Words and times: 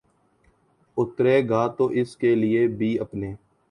اترے 0.97 1.37
گا 1.49 1.65
تو 1.77 1.87
اس 2.01 2.15
کے 2.17 2.33
لیے 2.35 2.67
بھی 2.69 2.97
اپنے 2.99 3.33